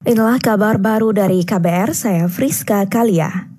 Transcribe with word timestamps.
Inilah 0.00 0.40
kabar 0.40 0.80
baru 0.80 1.12
dari 1.12 1.44
KBR, 1.44 1.92
saya 1.92 2.24
Friska 2.24 2.88
Kalia. 2.88 3.52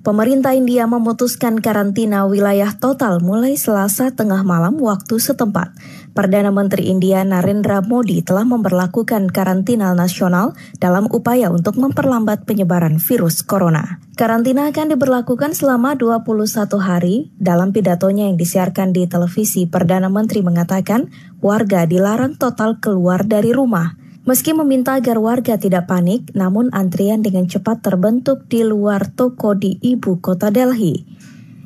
Pemerintah 0.00 0.56
India 0.56 0.88
memutuskan 0.88 1.60
karantina 1.60 2.24
wilayah 2.24 2.72
total 2.72 3.20
mulai 3.20 3.60
Selasa 3.60 4.08
tengah 4.08 4.40
malam 4.40 4.80
waktu 4.80 5.20
setempat. 5.20 5.76
Perdana 6.16 6.48
Menteri 6.48 6.88
India 6.88 7.20
Narendra 7.28 7.84
Modi 7.84 8.24
telah 8.24 8.48
memperlakukan 8.48 9.36
karantina 9.36 9.92
nasional 9.92 10.56
dalam 10.80 11.12
upaya 11.12 11.52
untuk 11.52 11.76
memperlambat 11.76 12.48
penyebaran 12.48 12.96
virus 12.96 13.44
corona. 13.44 14.00
Karantina 14.16 14.72
akan 14.72 14.96
diberlakukan 14.96 15.52
selama 15.52 15.92
21 15.92 16.72
hari. 16.80 17.28
Dalam 17.36 17.76
pidatonya 17.76 18.32
yang 18.32 18.40
disiarkan 18.40 18.96
di 18.96 19.04
televisi, 19.04 19.68
Perdana 19.68 20.08
Menteri 20.08 20.40
mengatakan 20.40 21.12
warga 21.44 21.84
dilarang 21.84 22.40
total 22.40 22.80
keluar 22.80 23.28
dari 23.28 23.52
rumah. 23.52 24.01
Meski 24.22 24.54
meminta 24.54 24.94
agar 24.94 25.18
warga 25.18 25.58
tidak 25.58 25.90
panik, 25.90 26.30
namun 26.30 26.70
antrian 26.70 27.26
dengan 27.26 27.50
cepat 27.50 27.82
terbentuk 27.82 28.46
di 28.46 28.62
luar 28.62 29.10
toko 29.10 29.58
di 29.58 29.82
ibu 29.82 30.22
kota 30.22 30.46
Delhi. 30.46 31.02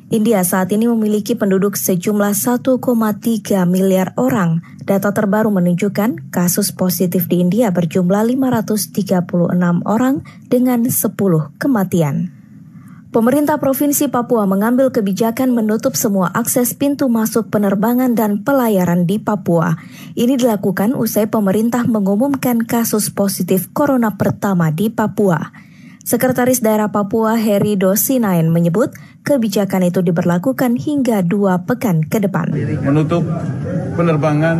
India 0.09 0.39
saat 0.41 0.73
ini 0.73 0.89
memiliki 0.89 1.35
penduduk 1.35 1.77
sejumlah 1.77 2.33
1,3 2.33 2.81
miliar 3.67 4.15
orang. 4.17 4.63
Data 4.87 5.13
terbaru 5.13 5.51
menunjukkan 5.51 6.33
kasus 6.33 6.73
positif 6.73 7.29
di 7.29 7.45
India 7.45 7.69
berjumlah 7.69 8.25
536 8.25 9.83
orang 9.85 10.25
dengan 10.47 10.87
10 10.87 11.61
kematian. 11.61 12.36
Pemerintah 13.07 13.55
Provinsi 13.55 14.11
Papua 14.11 14.43
mengambil 14.43 14.91
kebijakan 14.91 15.55
menutup 15.55 15.95
semua 15.95 16.27
akses 16.35 16.75
pintu 16.75 17.07
masuk 17.07 17.47
penerbangan 17.47 18.11
dan 18.19 18.43
pelayaran 18.43 19.07
di 19.07 19.15
Papua. 19.15 19.79
Ini 20.11 20.35
dilakukan 20.35 20.91
usai 20.91 21.31
pemerintah 21.31 21.87
mengumumkan 21.87 22.67
kasus 22.67 23.07
positif 23.07 23.71
corona 23.71 24.19
pertama 24.19 24.75
di 24.75 24.91
Papua. 24.91 25.39
Sekretaris 26.03 26.59
Daerah 26.59 26.91
Papua 26.91 27.39
Heri 27.39 27.79
Dosinain 27.79 28.51
menyebut 28.51 28.91
kebijakan 29.23 29.87
itu 29.87 30.03
diberlakukan 30.03 30.75
hingga 30.75 31.23
dua 31.23 31.63
pekan 31.63 32.03
ke 32.03 32.19
depan. 32.19 32.51
Menutup 32.83 33.23
penerbangan 33.95 34.55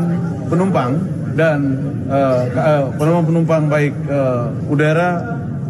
penumpang 0.47 0.95
dan 1.35 1.75
uh, 2.07 2.95
penumpang-penumpang 2.95 3.63
baik 3.67 3.93
uh, 4.07 4.51
udara 4.71 5.19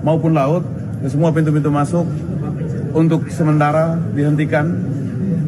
maupun 0.06 0.38
laut, 0.38 0.62
semua 1.06 1.30
pintu-pintu 1.30 1.70
masuk 1.70 2.06
untuk 2.98 3.30
sementara 3.30 3.94
dihentikan 4.18 4.74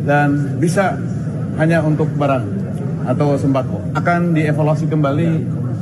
dan 0.05 0.61
bisa 0.61 0.93
hanya 1.57 1.81
untuk 1.81 2.05
barang 2.13 2.45
atau 3.09 3.33
sembako. 3.33 3.97
Akan 3.97 4.37
dievaluasi 4.37 4.85
kembali 4.85 5.29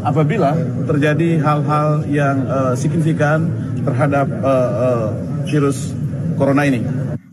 apabila 0.08 0.56
terjadi 0.88 1.44
hal-hal 1.44 2.08
yang 2.08 2.48
uh, 2.48 2.72
signifikan 2.72 3.52
terhadap 3.84 4.32
uh, 4.40 4.72
uh, 4.72 5.08
virus 5.44 5.92
corona 6.40 6.64
ini. 6.64 6.80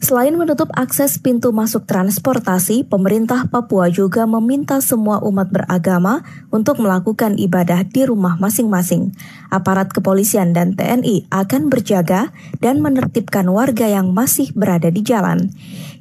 Selain 0.04 0.36
menutup 0.36 0.68
akses 0.76 1.16
pintu 1.16 1.48
masuk 1.48 1.88
transportasi, 1.88 2.84
pemerintah 2.84 3.48
Papua 3.48 3.88
juga 3.88 4.28
meminta 4.28 4.76
semua 4.84 5.16
umat 5.24 5.48
beragama 5.48 6.20
untuk 6.52 6.76
melakukan 6.76 7.40
ibadah 7.40 7.88
di 7.88 8.04
rumah 8.04 8.36
masing-masing. 8.36 9.16
Aparat 9.48 9.96
kepolisian 9.96 10.52
dan 10.52 10.76
TNI 10.76 11.32
akan 11.32 11.72
berjaga 11.72 12.36
dan 12.60 12.84
menertibkan 12.84 13.48
warga 13.48 13.88
yang 13.88 14.12
masih 14.12 14.52
berada 14.52 14.92
di 14.92 15.00
jalan. 15.00 15.48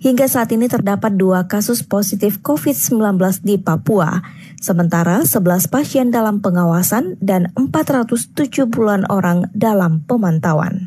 Hingga 0.03 0.27
saat 0.27 0.51
ini 0.51 0.67
terdapat 0.67 1.15
dua 1.15 1.47
kasus 1.47 1.79
positif 1.79 2.43
COVID-19 2.43 2.99
di 3.39 3.55
Papua, 3.55 4.19
sementara 4.59 5.23
11 5.23 5.71
pasien 5.71 6.11
dalam 6.11 6.43
pengawasan 6.43 7.15
dan 7.23 7.55
470-an 7.55 9.07
orang 9.07 9.47
dalam 9.55 10.03
pemantauan. 10.03 10.82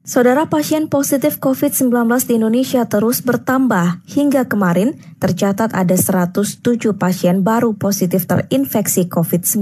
Saudara 0.00 0.48
pasien 0.48 0.88
positif 0.88 1.36
COVID-19 1.44 1.92
di 2.24 2.40
Indonesia 2.40 2.88
terus 2.88 3.20
bertambah. 3.20 4.00
Hingga 4.08 4.48
kemarin 4.48 4.96
tercatat 5.20 5.76
ada 5.76 5.92
107 5.92 6.64
pasien 6.96 7.44
baru 7.44 7.76
positif 7.76 8.24
terinfeksi 8.24 9.12
COVID-19. 9.12 9.60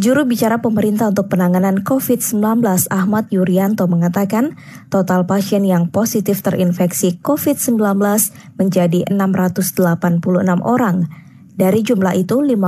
Juru 0.00 0.24
bicara 0.24 0.64
pemerintah 0.64 1.12
untuk 1.12 1.28
penanganan 1.28 1.84
COVID-19 1.84 2.40
Ahmad 2.88 3.28
Yuryanto 3.28 3.84
mengatakan 3.84 4.56
total 4.88 5.28
pasien 5.28 5.60
yang 5.68 5.92
positif 5.92 6.40
terinfeksi 6.40 7.20
COVID-19 7.20 8.00
menjadi 8.56 9.12
686 9.12 10.24
orang. 10.64 11.04
Dari 11.52 11.84
jumlah 11.84 12.16
itu 12.16 12.40
55 12.40 12.64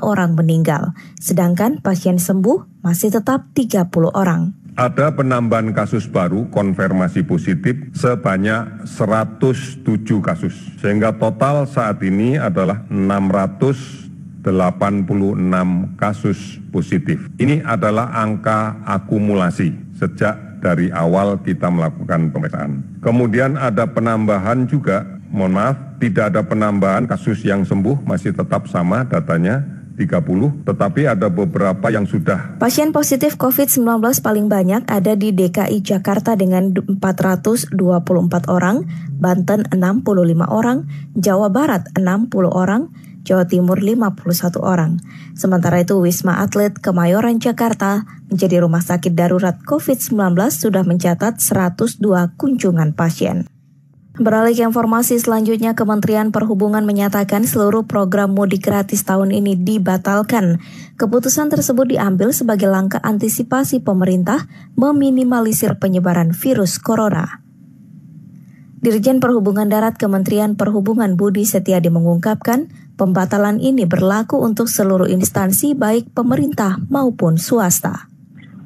orang 0.00 0.30
meninggal, 0.40 0.96
sedangkan 1.20 1.84
pasien 1.84 2.16
sembuh 2.16 2.80
masih 2.80 3.12
tetap 3.12 3.52
30 3.52 3.92
orang 4.16 4.61
ada 4.72 5.12
penambahan 5.12 5.76
kasus 5.76 6.08
baru 6.08 6.48
konfirmasi 6.48 7.20
positif 7.28 7.76
sebanyak 7.92 8.88
107 8.88 9.84
kasus. 10.24 10.54
Sehingga 10.80 11.12
total 11.12 11.68
saat 11.68 12.00
ini 12.00 12.40
adalah 12.40 12.80
686 12.88 14.48
kasus 16.00 16.56
positif. 16.72 17.20
Ini 17.36 17.60
adalah 17.68 18.16
angka 18.16 18.80
akumulasi 18.88 19.76
sejak 20.00 20.62
dari 20.64 20.88
awal 20.94 21.42
kita 21.42 21.68
melakukan 21.68 22.32
pemeriksaan. 22.32 23.02
Kemudian 23.02 23.58
ada 23.58 23.84
penambahan 23.90 24.64
juga, 24.70 25.04
mohon 25.28 25.58
maaf, 25.58 25.76
tidak 25.98 26.32
ada 26.32 26.46
penambahan 26.46 27.04
kasus 27.04 27.42
yang 27.44 27.66
sembuh, 27.66 28.06
masih 28.06 28.32
tetap 28.32 28.70
sama 28.70 29.04
datanya 29.04 29.81
30, 29.94 30.66
tetapi 30.66 31.08
ada 31.08 31.28
beberapa 31.28 31.92
yang 31.92 32.08
sudah. 32.08 32.56
Pasien 32.58 32.90
positif 32.90 33.36
COVID-19 33.36 34.00
paling 34.24 34.46
banyak 34.48 34.82
ada 34.88 35.12
di 35.14 35.30
DKI 35.30 35.84
Jakarta 35.84 36.34
dengan 36.34 36.72
424 36.72 37.76
orang, 38.48 38.88
Banten 39.16 39.68
65 39.70 40.48
orang, 40.48 40.88
Jawa 41.14 41.48
Barat 41.52 41.86
60 41.94 42.50
orang, 42.50 42.90
Jawa 43.22 43.46
Timur 43.46 43.78
51 43.78 44.58
orang. 44.58 44.98
Sementara 45.38 45.78
itu 45.80 45.94
Wisma 46.02 46.42
Atlet 46.42 46.74
Kemayoran 46.74 47.38
Jakarta 47.38 48.02
menjadi 48.26 48.66
rumah 48.66 48.82
sakit 48.82 49.14
darurat 49.14 49.62
COVID-19 49.62 50.18
sudah 50.50 50.82
mencatat 50.82 51.38
102 51.38 52.02
kunjungan 52.34 52.98
pasien. 52.98 53.46
Beralih 54.12 54.52
ke 54.52 54.60
informasi 54.60 55.16
selanjutnya, 55.16 55.72
Kementerian 55.72 56.36
Perhubungan 56.36 56.84
menyatakan 56.84 57.48
seluruh 57.48 57.88
program 57.88 58.36
mudik 58.36 58.68
gratis 58.68 59.08
tahun 59.08 59.32
ini 59.32 59.56
dibatalkan. 59.56 60.60
Keputusan 61.00 61.48
tersebut 61.48 61.96
diambil 61.96 62.28
sebagai 62.36 62.68
langkah 62.68 63.00
antisipasi 63.00 63.80
pemerintah 63.80 64.44
meminimalisir 64.76 65.80
penyebaran 65.80 66.36
virus 66.36 66.76
corona. 66.76 67.40
Dirjen 68.84 69.16
Perhubungan 69.16 69.72
Darat 69.72 69.96
Kementerian 69.96 70.60
Perhubungan 70.60 71.16
Budi 71.16 71.48
Setiadi 71.48 71.88
mengungkapkan, 71.88 72.68
pembatalan 73.00 73.64
ini 73.64 73.88
berlaku 73.88 74.44
untuk 74.44 74.68
seluruh 74.68 75.08
instansi 75.08 75.72
baik 75.72 76.12
pemerintah 76.12 76.76
maupun 76.92 77.40
swasta. 77.40 78.12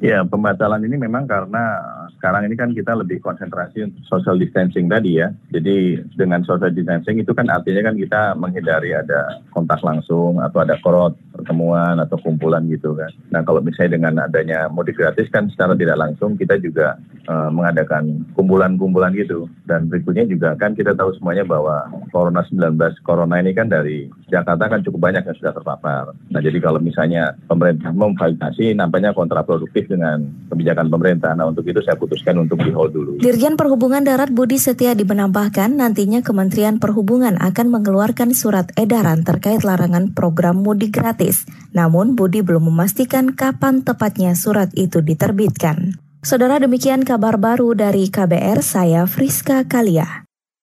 Ya, 0.03 0.27
pembatalan 0.27 0.83
ini 0.83 0.99
memang 0.99 1.23
karena 1.23 1.79
sekarang 2.17 2.49
ini 2.49 2.57
kan 2.57 2.73
kita 2.73 2.97
lebih 2.97 3.21
konsentrasi 3.21 3.85
untuk 3.85 4.03
social 4.09 4.35
distancing 4.41 4.89
tadi 4.89 5.21
ya. 5.21 5.29
Jadi 5.53 6.01
dengan 6.17 6.41
social 6.41 6.73
distancing 6.73 7.21
itu 7.21 7.31
kan 7.31 7.47
artinya 7.47 7.93
kan 7.93 7.95
kita 7.95 8.21
menghindari 8.35 8.97
ada 8.97 9.41
kontak 9.53 9.79
langsung 9.85 10.41
atau 10.41 10.65
ada 10.65 10.75
korot 10.81 11.13
pertemuan 11.37 11.97
atau 11.97 12.19
kumpulan 12.21 12.63
gitu 12.69 12.93
kan. 12.93 13.11
Nah 13.33 13.41
kalau 13.41 13.61
misalnya 13.63 13.97
dengan 13.97 14.13
adanya 14.25 14.69
mudik 14.69 14.99
gratis 14.99 15.29
kan 15.31 15.49
secara 15.49 15.73
tidak 15.73 15.97
langsung 15.97 16.35
kita 16.35 16.59
juga 16.59 16.97
uh, 17.29 17.49
mengadakan 17.49 18.27
kumpulan-kumpulan 18.35 19.15
gitu. 19.15 19.49
Dan 19.65 19.87
berikutnya 19.87 20.27
juga 20.27 20.53
kan 20.59 20.75
kita 20.75 20.93
tahu 20.93 21.15
semuanya 21.17 21.47
bahwa 21.47 21.87
Corona 22.13 22.43
19 22.45 22.77
Corona 23.03 23.39
ini 23.41 23.51
kan 23.55 23.71
dari 23.71 24.07
Jakarta 24.27 24.67
kan 24.67 24.83
cukup 24.83 25.09
banyak 25.09 25.23
yang 25.23 25.37
sudah 25.37 25.53
terpapar. 25.55 26.11
Nah 26.31 26.41
jadi 26.43 26.57
kalau 26.59 26.77
misalnya 26.83 27.35
pemerintah 27.47 27.91
memfasilitasi 27.93 28.75
nampaknya 28.75 29.15
kontraproduktif 29.15 29.87
dengan 29.87 30.27
kebijakan 30.51 30.91
pemerintah. 30.91 31.31
Nah 31.33 31.49
untuk 31.49 31.65
itu 31.67 31.79
saya 31.83 31.95
putuskan 31.99 32.43
untuk 32.43 32.59
di 32.61 32.71
hold 32.71 32.91
dulu. 32.91 33.11
Dirjen 33.21 33.55
Perhubungan 33.55 34.03
Darat 34.03 34.29
Budi 34.33 34.59
Setia 34.59 34.95
menambahkan 34.97 35.75
nantinya 35.75 36.23
Kementerian 36.23 36.79
Perhubungan 36.79 37.35
akan 37.39 37.67
mengeluarkan 37.67 38.31
surat 38.31 38.71
edaran 38.79 39.27
terkait 39.27 39.67
larangan 39.67 40.15
program 40.15 40.63
mudik 40.63 40.95
gratis. 40.95 41.26
Namun 41.73 42.13
Budi 42.13 42.43
belum 42.43 42.69
memastikan 42.69 43.33
kapan 43.33 43.81
tepatnya 43.81 44.35
surat 44.35 44.69
itu 44.77 45.01
diterbitkan. 45.01 45.97
Saudara 46.21 46.59
demikian 46.59 47.07
kabar 47.07 47.39
baru 47.39 47.71
dari 47.71 48.11
KBR, 48.11 48.59
saya 48.59 49.07
Friska 49.07 49.63
Kalia. 49.63 50.26